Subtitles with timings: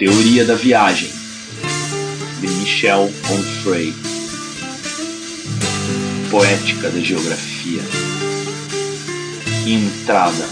[0.00, 1.10] Teoria da Viagem,
[2.40, 3.92] de Michel Onfray.
[6.30, 7.82] Poética da Geografia.
[9.66, 10.48] Entrada.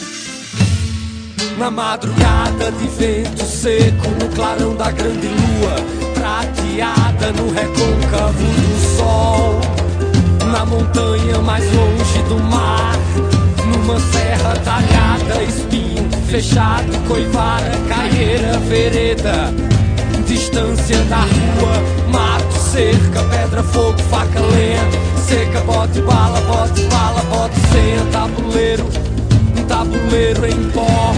[1.57, 5.77] Na madrugada de vento seco, no clarão da grande lua,
[6.13, 9.61] prateada no recôncavo do sol.
[10.53, 12.99] Na montanha mais longe do mar,
[13.65, 15.98] numa serra talhada, espinho
[16.29, 19.53] fechado, coivara, caieira, vereda.
[20.27, 24.83] Distância da rua, mato, cerca, pedra, fogo, faca, lenha,
[25.17, 28.85] seca, bote, bala, bote, bala, bote, senha, tabuleiro,
[29.57, 31.15] um tabuleiro em pó.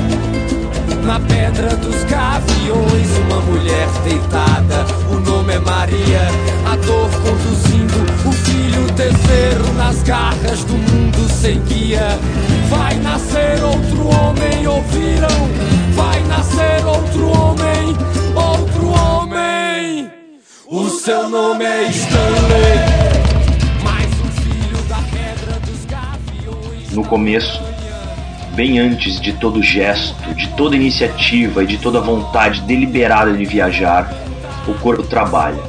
[1.05, 4.87] Na pedra dos gaviões, uma mulher deitada.
[5.11, 6.21] O nome é Maria,
[6.71, 12.19] a dor conduzindo o filho terceiro nas garras do mundo sem guia.
[12.69, 15.49] Vai nascer outro homem, ouviram?
[15.95, 17.97] Vai nascer outro homem,
[18.35, 20.11] outro homem.
[20.67, 23.21] O seu nome é Stanley.
[26.93, 27.63] No começo,
[28.61, 34.13] bem antes de todo gesto, de toda iniciativa e de toda vontade deliberada de viajar,
[34.69, 35.63] o corpo trabalha.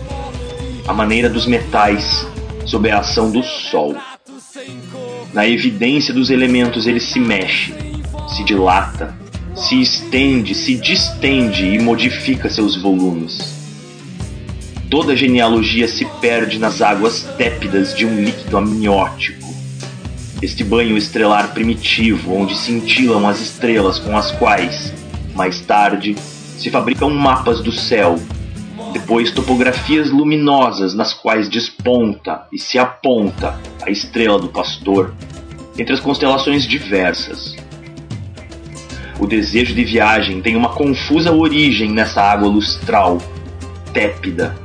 [0.86, 2.28] A maneira dos metais,
[2.66, 3.96] sob a ação do sol.
[5.34, 7.74] Na evidência dos elementos ele se mexe,
[8.28, 9.16] se dilata,
[9.56, 13.40] se estende, se distende e modifica seus volumes.
[14.90, 19.41] Toda genealogia se perde nas águas tépidas de um líquido amniótico.
[20.42, 24.92] Este banho estrelar primitivo, onde cintilam as estrelas com as quais,
[25.36, 26.16] mais tarde,
[26.58, 28.20] se fabricam mapas do céu,
[28.92, 35.14] depois topografias luminosas nas quais desponta e se aponta a estrela do pastor
[35.78, 37.56] entre as constelações diversas.
[39.20, 43.20] O desejo de viagem tem uma confusa origem nessa água lustral,
[43.94, 44.56] tépida.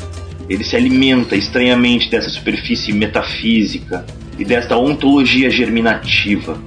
[0.48, 4.06] Ele se alimenta estranhamente dessa superfície metafísica
[4.38, 6.58] e desta ontologia germinativa.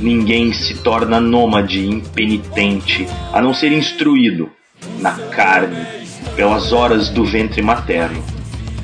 [0.00, 4.50] Ninguém se torna nômade impenitente a não ser instruído,
[4.98, 5.86] na carne,
[6.34, 8.22] pelas horas do ventre materno,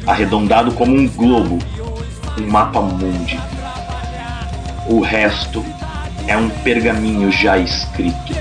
[0.07, 1.59] arredondado como um globo,
[2.39, 3.39] um mapa mundi.
[4.87, 5.65] O resto
[6.27, 8.33] é um pergaminho já escrito.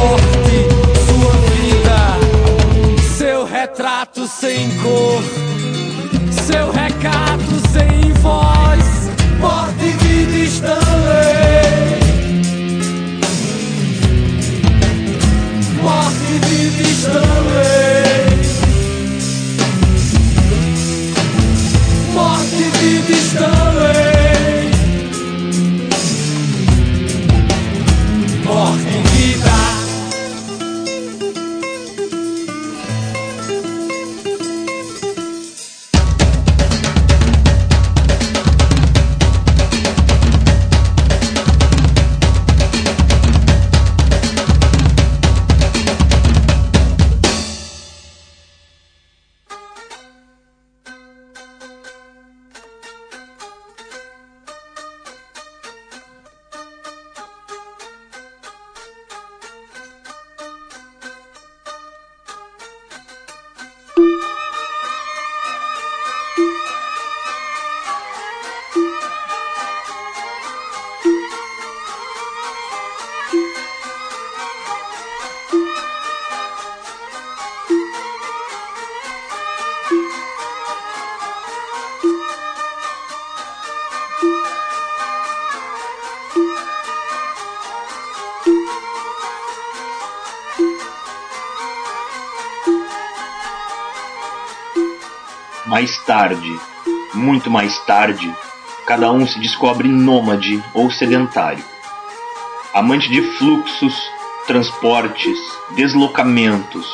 [0.00, 0.68] Morte,
[1.06, 1.98] sua vida,
[3.18, 5.22] seu retrato sem cor,
[6.50, 12.00] seu recado sem voz, morte e vida Stanley.
[15.80, 18.40] Morte e vida Stanley.
[22.12, 23.79] Morte e vida Stanley.
[95.80, 96.60] Mais tarde,
[97.14, 98.30] muito mais tarde,
[98.84, 101.64] cada um se descobre nômade ou sedentário.
[102.74, 103.98] Amante de fluxos,
[104.46, 105.38] transportes,
[105.70, 106.86] deslocamentos,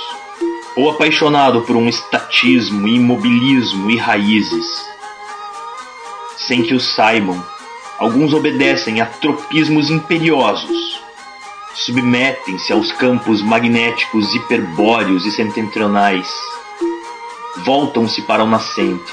[0.77, 4.65] ou apaixonado por um estatismo, imobilismo e raízes.
[6.47, 7.45] Sem que o saibam,
[7.99, 11.03] alguns obedecem a tropismos imperiosos,
[11.75, 16.56] submetem-se aos campos magnéticos hiperbóreos e setentrionais
[17.67, 19.13] voltam-se para o nascente,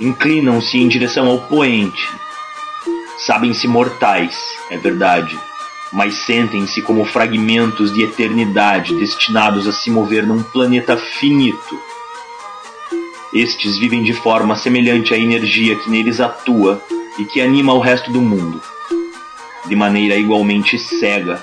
[0.00, 2.10] inclinam-se em direção ao poente.
[3.18, 4.36] Sabem-se mortais,
[4.68, 5.38] é verdade,
[5.92, 11.80] mas sentem-se como fragmentos de eternidade destinados a se mover num planeta finito.
[13.32, 16.82] Estes vivem de forma semelhante à energia que neles atua
[17.16, 18.60] e que anima o resto do mundo,
[19.66, 21.40] de maneira igualmente cega,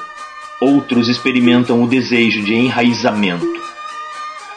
[0.61, 3.58] Outros experimentam o desejo de enraizamento.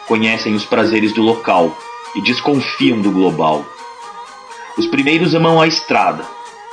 [0.07, 1.77] Conhecem os prazeres do local
[2.15, 3.65] e desconfiam do global.
[4.77, 6.25] Os primeiros amam a estrada,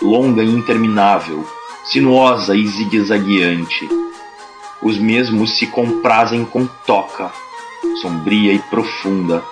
[0.03, 1.47] longa e interminável,
[1.85, 3.88] sinuosa e zigue-zagueante.
[4.82, 7.31] Os mesmos se comprazem com toca,
[8.00, 9.44] sombria e profunda,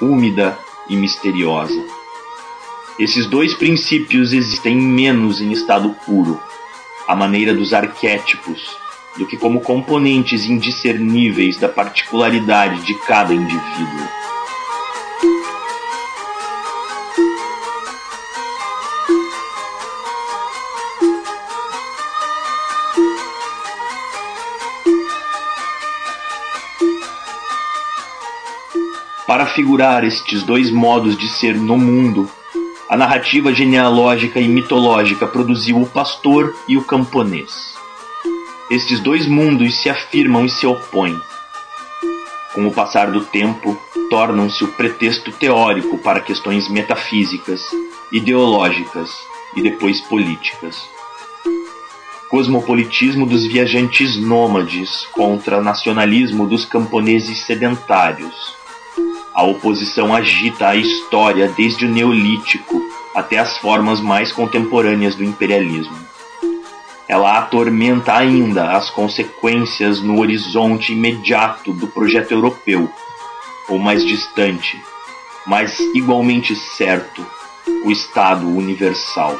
[0.00, 0.58] úmida
[0.88, 1.82] e misteriosa.
[2.98, 6.40] Esses dois princípios existem menos em estado puro,
[7.06, 8.76] à maneira dos arquétipos,
[9.16, 14.22] do que como componentes indiscerníveis da particularidade de cada indivíduo.
[29.26, 32.28] Para figurar estes dois modos de ser no mundo,
[32.86, 37.71] a narrativa genealógica e mitológica produziu o pastor e o camponês.
[38.72, 41.20] Estes dois mundos se afirmam e se opõem.
[42.54, 47.60] Com o passar do tempo, tornam-se o pretexto teórico para questões metafísicas,
[48.10, 49.10] ideológicas
[49.54, 50.88] e depois políticas.
[52.30, 58.62] Cosmopolitismo dos viajantes nômades contra nacionalismo dos camponeses sedentários
[59.34, 62.82] a oposição agita a história desde o Neolítico
[63.14, 66.11] até as formas mais contemporâneas do imperialismo.
[67.12, 72.90] Ela atormenta ainda as consequências no horizonte imediato do projeto europeu,
[73.68, 74.82] ou mais distante,
[75.46, 77.22] mas igualmente certo,
[77.84, 79.38] o Estado Universal.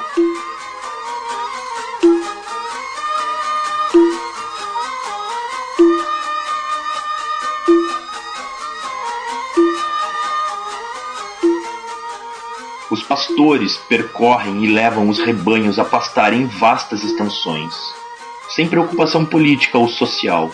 [13.33, 17.75] Pastores percorrem e levam os rebanhos a pastar em vastas extensões,
[18.51, 20.51] sem preocupação política ou social.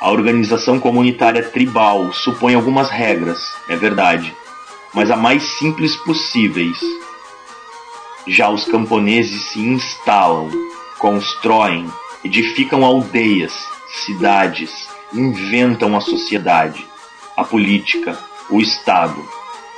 [0.00, 4.34] A organização comunitária tribal supõe algumas regras, é verdade,
[4.94, 6.78] mas a mais simples possíveis.
[8.26, 10.48] Já os camponeses se instalam,
[10.98, 11.90] constroem,
[12.22, 13.52] edificam aldeias,
[14.06, 16.86] cidades, inventam a sociedade,
[17.36, 18.16] a política,
[18.48, 19.20] o Estado.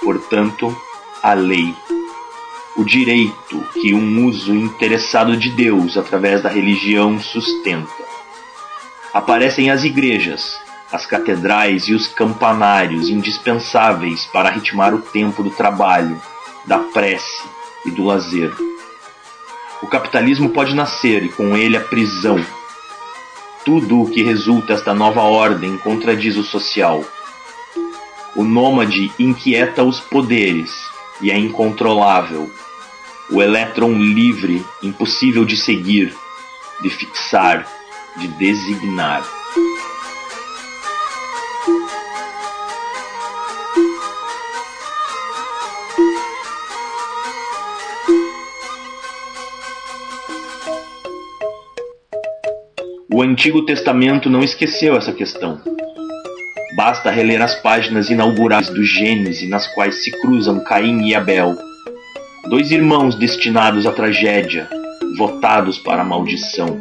[0.02, 0.76] Portanto,
[1.22, 1.72] a lei,
[2.76, 8.02] o direito que um uso interessado de Deus através da religião sustenta.
[9.12, 10.58] Aparecem as igrejas,
[10.90, 16.20] as catedrais e os campanários indispensáveis para ritmar o tempo do trabalho,
[16.64, 17.42] da prece
[17.84, 18.52] e do lazer.
[19.82, 22.42] O capitalismo pode nascer e com ele a prisão.
[23.64, 27.04] Tudo o que resulta esta nova ordem contradiz o social.
[28.34, 30.91] O nômade inquieta os poderes
[31.22, 32.50] e é incontrolável.
[33.30, 36.12] O elétron livre, impossível de seguir,
[36.82, 37.66] de fixar,
[38.16, 39.22] de designar.
[53.14, 55.60] O Antigo Testamento não esqueceu essa questão.
[56.74, 61.54] Basta reler as páginas inaugurais do Gênesis nas quais se cruzam Caim e Abel,
[62.48, 64.66] dois irmãos destinados à tragédia,
[65.18, 66.78] votados para a maldição.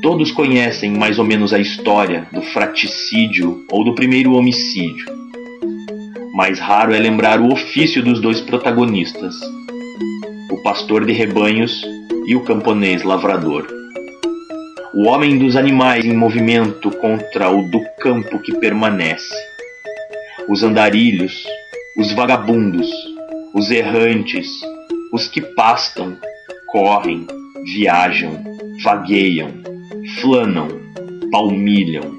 [0.00, 5.06] Todos conhecem mais ou menos a história do fraticídio ou do primeiro homicídio.
[6.34, 9.34] Mais raro é lembrar o ofício dos dois protagonistas,
[10.50, 11.84] o pastor de rebanhos
[12.26, 13.77] e o camponês lavrador
[14.98, 19.32] o homem dos animais em movimento contra o do campo que permanece.
[20.48, 21.46] Os andarilhos,
[21.96, 22.90] os vagabundos,
[23.54, 24.48] os errantes,
[25.12, 26.18] os que pastam,
[26.66, 27.28] correm,
[27.64, 28.42] viajam,
[28.82, 29.52] vagueiam,
[30.20, 30.66] flanam,
[31.30, 32.18] palmilham.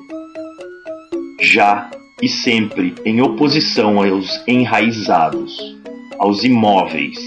[1.42, 5.78] Já e sempre em oposição aos enraizados,
[6.18, 7.18] aos imóveis,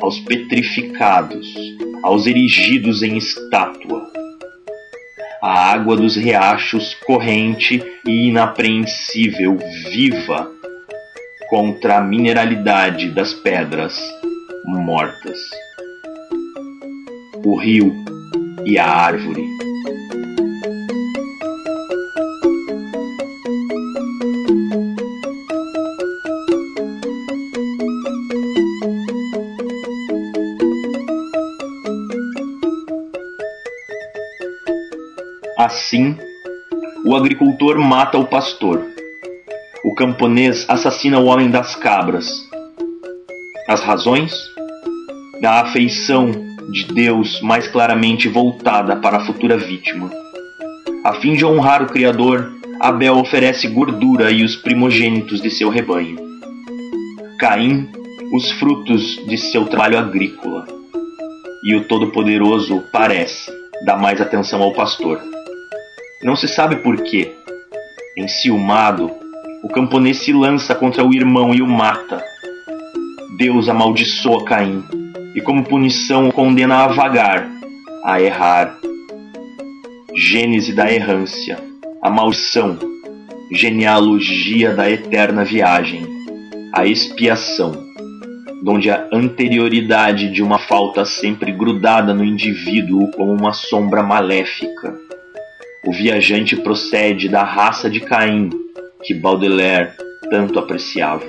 [0.00, 1.52] aos petrificados,
[2.04, 4.09] aos erigidos em estátua,
[5.42, 9.56] a água dos riachos corrente e inapreensível,
[9.90, 10.50] viva,
[11.48, 13.98] contra a mineralidade das pedras
[14.64, 15.38] mortas.
[17.44, 17.92] O rio
[18.64, 19.69] e a árvore.
[37.30, 38.84] Agricultor mata o pastor.
[39.84, 42.28] O camponês assassina o homem das cabras.
[43.68, 44.34] As razões?
[45.40, 46.32] Da afeição
[46.72, 50.10] de Deus mais claramente voltada para a futura vítima,
[51.04, 56.18] A fim de honrar o Criador, Abel oferece gordura e os primogênitos de seu rebanho.
[57.38, 57.88] Caim,
[58.34, 60.66] os frutos de seu trabalho agrícola.
[61.64, 63.52] E o Todo-Poderoso parece
[63.86, 65.20] dar mais atenção ao pastor.
[66.22, 67.32] Não se sabe por quê.
[68.14, 69.10] Enciumado,
[69.62, 72.22] o camponês se lança contra o irmão e o mata.
[73.38, 74.84] Deus amaldiçoa Caim
[75.34, 77.48] e, como punição, o condena a vagar,
[78.04, 78.76] a errar.
[80.14, 81.58] Gênese da errância,
[82.02, 82.78] a maldição,
[83.50, 86.02] genealogia da eterna viagem,
[86.74, 87.72] a expiação,
[88.62, 95.09] donde a anterioridade de uma falta sempre grudada no indivíduo como uma sombra maléfica.
[95.84, 98.50] O viajante procede da raça de Caim,
[99.02, 99.92] que Baudelaire
[100.28, 101.24] tanto apreciava.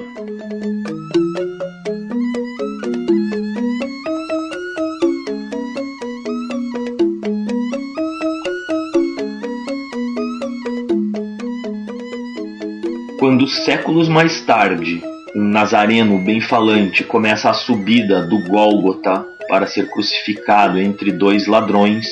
[13.18, 15.02] Quando séculos mais tarde
[15.34, 22.06] um nazareno bem-falante começa a subida do Gólgota para ser crucificado entre dois ladrões,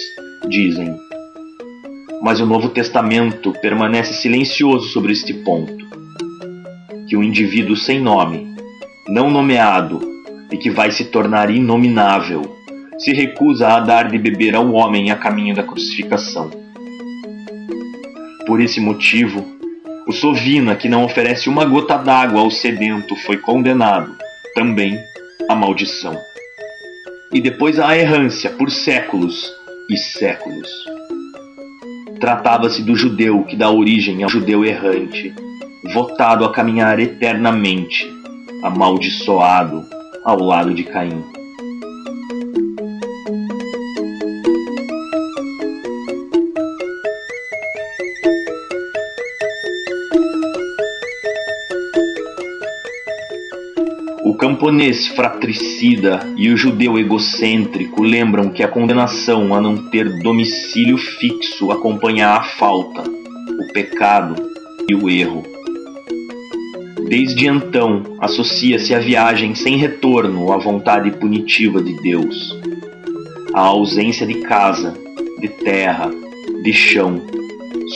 [0.48, 0.98] dizem:
[2.22, 5.78] Mas o Novo Testamento permanece silencioso sobre este ponto.
[7.08, 8.56] Que o indivíduo sem nome,
[9.08, 10.02] não nomeado
[10.52, 12.58] e que vai se tornar inominável,
[12.98, 16.50] se recusa a dar de beber ao homem a caminho da crucificação.
[18.46, 19.46] Por esse motivo,
[20.08, 24.12] o Sovina, que não oferece uma gota d'água ao sedento, foi condenado,
[24.56, 25.00] também,
[25.48, 26.18] à maldição.
[27.32, 29.54] E depois à errância por séculos
[29.90, 30.68] e séculos.
[32.20, 35.34] Tratava-se do judeu que dá origem ao judeu errante,
[35.94, 38.06] votado a caminhar eternamente,
[38.62, 39.86] amaldiçoado
[40.26, 41.39] ao lado de Caim.
[54.70, 61.72] Camponês fratricida e o judeu egocêntrico lembram que a condenação a não ter domicílio fixo
[61.72, 64.36] acompanha a falta, o pecado
[64.88, 65.44] e o erro.
[67.08, 72.56] Desde então, associa-se a viagem sem retorno à vontade punitiva de Deus.
[73.56, 74.94] A ausência de casa,
[75.40, 76.12] de terra,
[76.62, 77.20] de chão,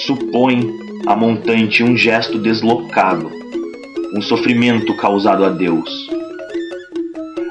[0.07, 0.75] supõe
[1.05, 3.29] a montante um gesto deslocado,
[4.15, 6.12] um sofrimento causado a Deus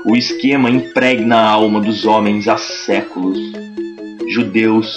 [0.04, 3.38] o esquema impregna a alma dos homens há séculos.
[4.28, 4.92] Judeus,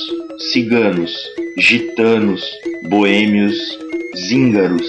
[0.51, 1.15] ciganos,
[1.57, 2.43] gitanos,
[2.89, 3.55] boêmios,
[4.17, 4.85] zíngaros.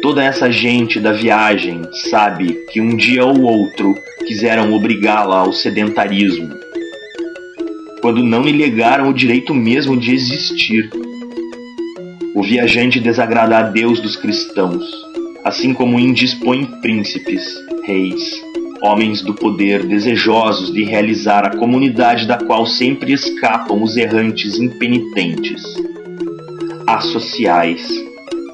[0.00, 3.94] Toda essa gente da viagem sabe que um dia ou outro
[4.26, 6.54] quiseram obrigá-la ao sedentarismo,
[8.00, 10.90] quando não lhe legaram o direito mesmo de existir.
[12.34, 14.84] O viajante desagrada a Deus dos cristãos,
[15.44, 17.46] assim como indispõe príncipes,
[17.84, 18.43] reis,
[18.84, 25.62] homens do poder desejosos de realizar a comunidade da qual sempre escapam os errantes impenitentes,
[26.86, 27.88] associais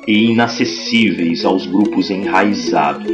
[0.06, 3.10] e inacessíveis aos grupos enraizados.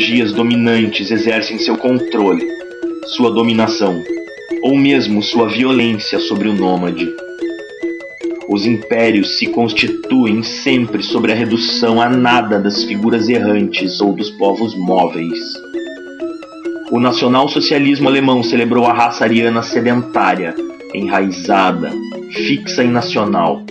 [0.00, 2.48] Ideologias dominantes exercem seu controle,
[3.16, 4.02] sua dominação,
[4.62, 7.06] ou mesmo sua violência sobre o nômade.
[8.48, 14.30] Os impérios se constituem sempre sobre a redução a nada das figuras errantes ou dos
[14.30, 15.38] povos móveis.
[16.90, 20.54] O nacional-socialismo alemão celebrou a raça ariana sedentária,
[20.94, 21.92] enraizada,
[22.46, 23.62] fixa e nacional,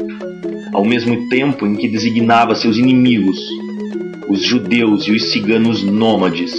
[0.74, 3.39] ao mesmo tempo em que designava seus inimigos,
[4.29, 6.53] os judeus e os ciganos nômades,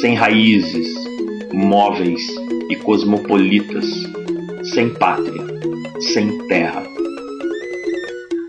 [0.00, 0.88] sem raízes,
[1.52, 2.22] móveis
[2.70, 3.84] e cosmopolitas,
[4.72, 5.44] sem pátria,
[6.00, 6.82] sem terra.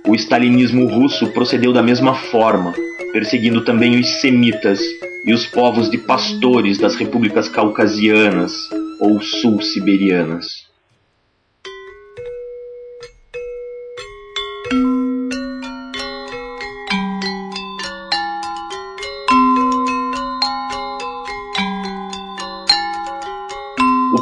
[0.07, 2.73] O stalinismo russo procedeu da mesma forma,
[3.11, 4.79] perseguindo também os semitas
[5.25, 8.53] e os povos de pastores das repúblicas caucasianas
[9.01, 10.70] ou sul-siberianas.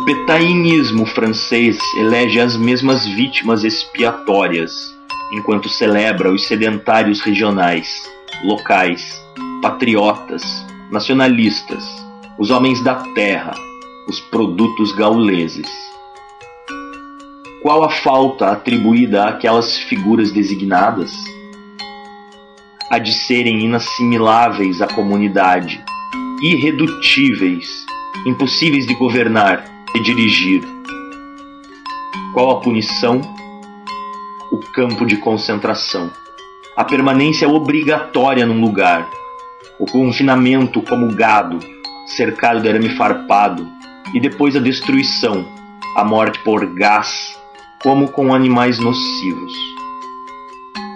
[0.10, 4.72] Petainismo francês elege as mesmas vítimas expiatórias,
[5.32, 7.88] enquanto celebra os sedentários regionais,
[8.44, 9.24] locais,
[9.62, 10.42] patriotas,
[10.90, 11.84] nacionalistas,
[12.40, 13.54] os homens da terra,
[14.08, 15.70] os produtos gauleses.
[17.62, 21.14] Qual a falta atribuída àquelas figuras designadas?
[22.90, 25.80] A de serem inassimiláveis à comunidade,
[26.42, 27.86] irredutíveis,
[28.26, 30.64] impossíveis de governar e dirigir.
[32.34, 33.22] Qual a punição?
[34.52, 36.12] O campo de concentração.
[36.76, 39.10] A permanência obrigatória num lugar.
[39.80, 41.60] O confinamento como gado,
[42.06, 43.68] cercado de arame farpado.
[44.14, 45.46] E depois a destruição,
[45.96, 47.38] a morte por gás,
[47.82, 49.54] como com animais nocivos.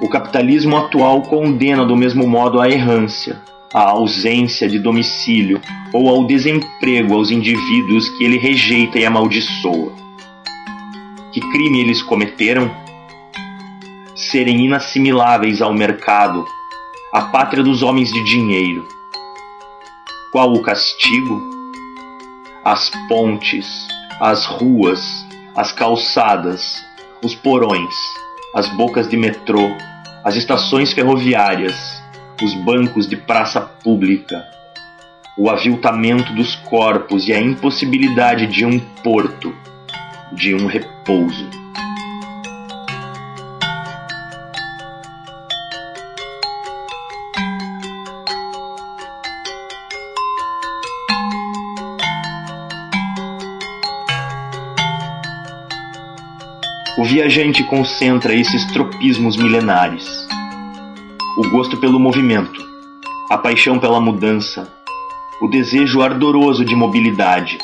[0.02, 3.42] O capitalismo atual condena do mesmo modo a errância,
[3.74, 5.60] a ausência de domicílio
[5.92, 9.92] ou ao desemprego aos indivíduos que ele rejeita e amaldiçoa.
[11.32, 12.72] Que crime eles cometeram?
[14.15, 16.46] Serem inassimiláveis ao mercado,
[17.12, 18.88] a pátria dos homens de dinheiro.
[20.32, 21.42] Qual o castigo?
[22.63, 23.88] As pontes,
[24.20, 25.25] as ruas,
[25.56, 26.84] as calçadas,
[27.24, 27.94] os porões,
[28.53, 29.75] as bocas de metrô,
[30.24, 32.02] as estações ferroviárias,
[32.42, 34.46] os bancos de praça pública,
[35.38, 39.56] o aviltamento dos corpos e a impossibilidade de um porto,
[40.32, 41.50] de um repouso.
[56.96, 60.28] O viajante concentra esses tropismos milenares.
[61.38, 62.62] O gosto pelo movimento,
[63.30, 64.72] a paixão pela mudança,
[65.42, 67.58] o desejo ardoroso de mobilidade,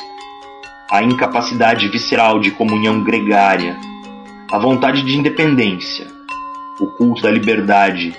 [0.90, 3.78] a incapacidade visceral de comunhão gregária,
[4.50, 6.08] a vontade de independência,
[6.80, 8.14] o culto da liberdade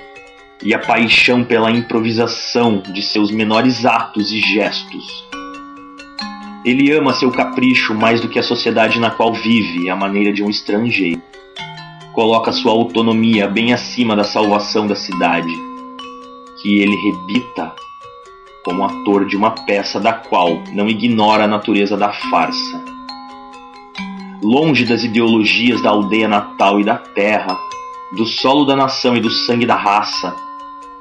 [0.64, 5.32] e a paixão pela improvisação de seus menores atos e gestos
[6.64, 10.44] ele ama seu capricho mais do que a sociedade na qual vive, à maneira de
[10.44, 11.22] um estrangeiro.
[12.14, 15.54] Coloca sua autonomia bem acima da salvação da cidade,
[16.62, 17.74] que ele rebita
[18.66, 22.84] como ator de uma peça da qual não ignora a natureza da farsa.
[24.44, 27.58] Longe das ideologias da aldeia natal e da terra,
[28.18, 30.36] do solo da nação e do sangue da raça,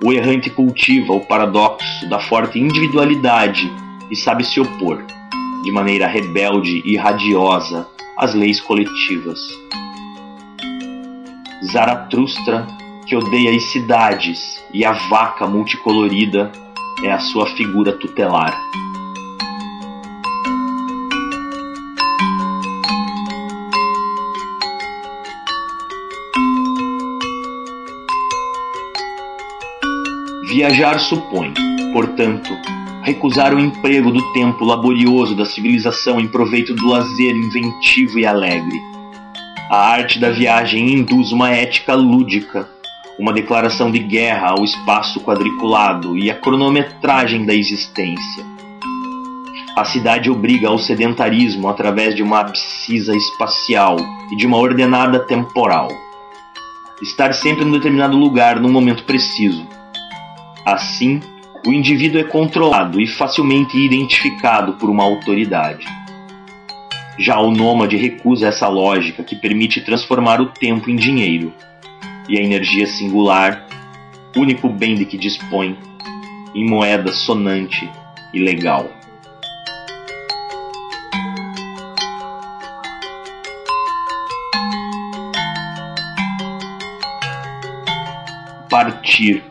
[0.05, 3.71] o errante cultiva o paradoxo da forte individualidade
[4.11, 5.05] e sabe se opor
[5.63, 9.41] de maneira rebelde e radiosa às leis coletivas.
[11.65, 12.67] Zaratustra,
[13.07, 16.51] que odeia as cidades e a vaca multicolorida,
[17.05, 18.59] é a sua figura tutelar.
[30.49, 31.55] Viajar supõe,
[31.93, 32.51] portanto,
[33.03, 39.00] recusar o emprego do tempo laborioso da civilização em proveito do lazer inventivo e alegre.
[39.71, 42.69] A arte da viagem induz uma ética lúdica,
[43.17, 48.45] uma declaração de guerra ao espaço quadriculado e a cronometragem da existência.
[49.77, 53.97] A cidade obriga ao sedentarismo através de uma abscisa espacial
[54.33, 55.87] e de uma ordenada temporal.
[57.01, 59.65] Estar sempre em determinado lugar num momento preciso.
[60.67, 61.21] Assim,
[61.65, 65.87] o indivíduo é controlado e facilmente identificado por uma autoridade.
[67.21, 71.53] Já o nômade recusa essa lógica que permite transformar o tempo em dinheiro.
[72.27, 73.67] E a energia singular,
[74.35, 75.77] único bem de que dispõe,
[76.55, 77.87] em moeda sonante
[78.33, 78.89] e legal.
[88.71, 89.45] Partir.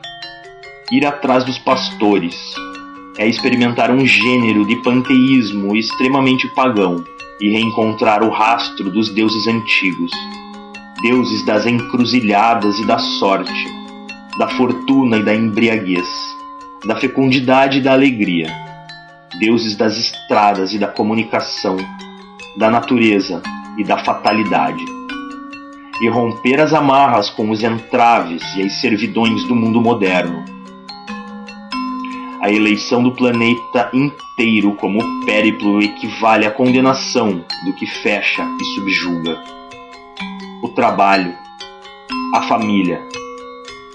[0.92, 2.36] Ir atrás dos pastores,
[3.16, 7.06] é experimentar um gênero de panteísmo extremamente pagão
[7.42, 10.12] e reencontrar o rastro dos deuses antigos,
[11.02, 13.66] deuses das encruzilhadas e da sorte,
[14.38, 16.08] da fortuna e da embriaguez,
[16.86, 18.48] da fecundidade e da alegria,
[19.40, 21.78] deuses das estradas e da comunicação,
[22.58, 23.42] da natureza
[23.78, 24.84] e da fatalidade.
[26.02, 30.59] E romper as amarras com os entraves e as servidões do mundo moderno
[32.42, 39.44] a eleição do planeta inteiro como périplo equivale à condenação do que fecha e subjuga.
[40.64, 41.36] O trabalho,
[42.34, 43.02] a família,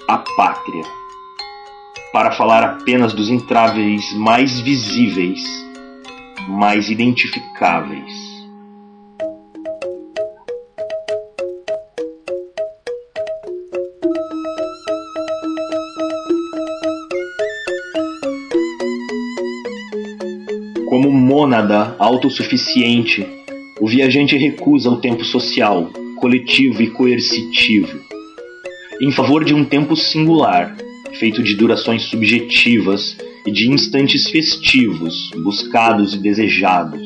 [0.07, 0.83] a pátria.
[2.13, 5.41] Para falar apenas dos entraves mais visíveis,
[6.47, 8.34] mais identificáveis.
[21.55, 23.25] Mônada autossuficiente,
[23.79, 27.97] o viajante recusa o tempo social, coletivo e coercitivo,
[28.99, 30.75] em favor de um tempo singular,
[31.17, 33.15] feito de durações subjetivas
[33.45, 36.99] e de instantes festivos, buscados e desejados.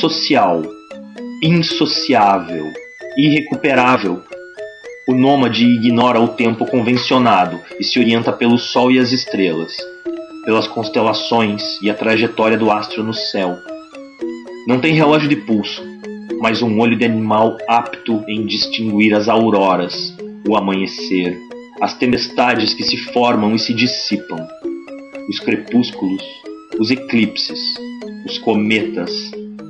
[0.00, 0.62] Social,
[1.40, 2.72] insociável,
[3.16, 4.22] irrecuperável.
[5.06, 9.76] O nômade ignora o tempo convencionado e se orienta pelo sol e as estrelas,
[10.44, 13.56] pelas constelações e a trajetória do astro no céu.
[14.66, 15.82] Não tem relógio de pulso,
[16.40, 20.14] mas um olho de animal apto em distinguir as auroras,
[20.48, 21.38] o amanhecer,
[21.80, 24.46] as tempestades que se formam e se dissipam,
[25.28, 26.22] os crepúsculos,
[26.78, 27.58] os eclipses,
[28.26, 29.10] os cometas,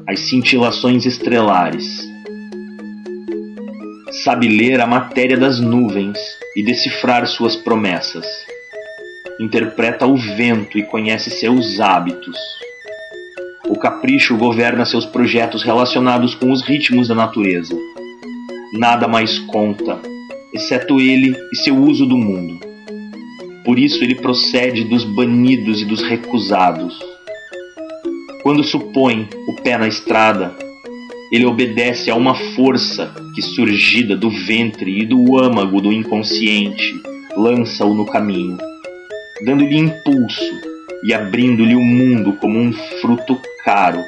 [0.07, 2.07] as cintilações estrelares.
[4.23, 6.19] Sabe ler a matéria das nuvens
[6.57, 8.27] e decifrar suas promessas.
[9.40, 12.37] Interpreta o vento e conhece seus hábitos.
[13.68, 17.77] O capricho governa seus projetos relacionados com os ritmos da natureza.
[18.73, 19.99] Nada mais conta
[20.55, 22.61] exceto ele e seu uso do mundo.
[23.64, 26.97] Por isso ele procede dos banidos e dos recusados.
[28.42, 30.55] Quando supõe o pé na estrada,
[31.33, 36.94] ele obedece a uma força que, surgida do ventre e do âmago do inconsciente,
[37.37, 38.57] lança-o no caminho,
[39.42, 40.61] dando-lhe impulso
[41.03, 44.03] e abrindo-lhe o mundo como um fruto caro,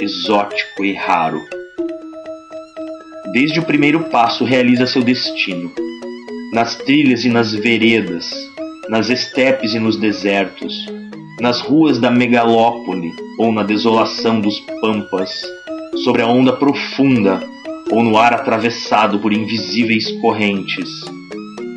[0.00, 1.42] exótico e raro.
[3.32, 5.72] Desde o primeiro passo realiza seu destino.
[6.52, 8.30] Nas trilhas e nas veredas,
[8.88, 10.86] nas estepes e nos desertos,
[11.40, 15.42] nas ruas da megalópole ou na desolação dos pampas,
[16.04, 17.42] sobre a onda profunda
[17.90, 20.88] ou no ar atravessado por invisíveis correntes.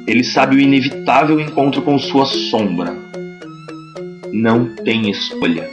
[0.08, 2.96] Ele sabe o inevitável encontro com sua sombra.
[4.32, 5.68] Não tem escolha.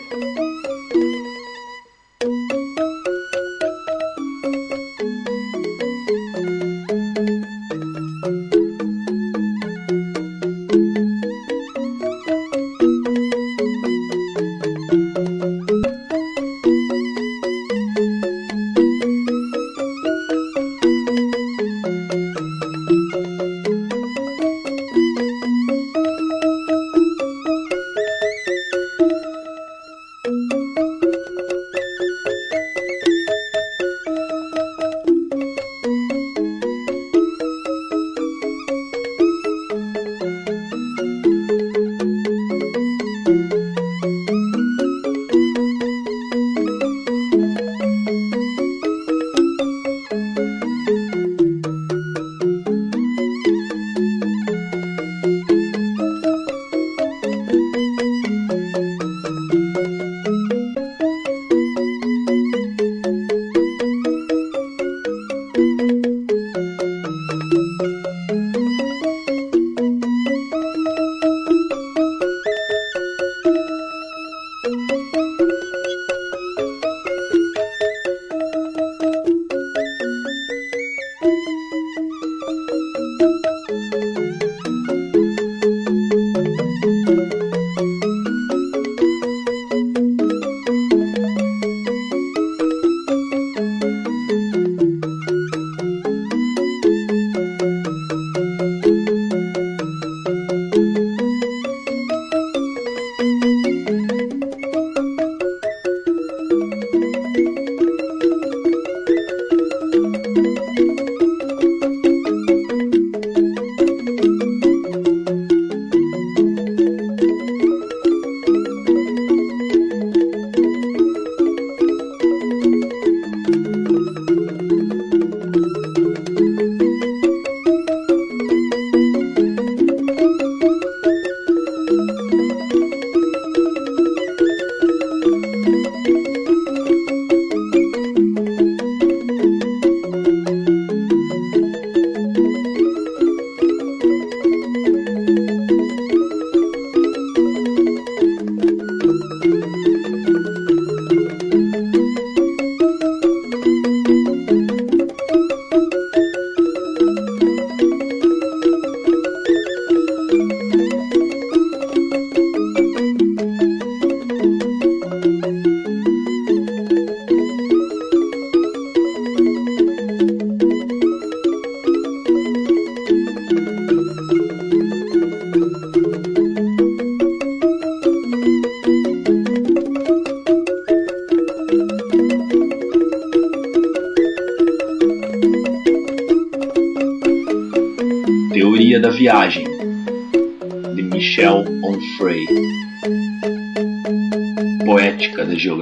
[195.53, 195.77] Michel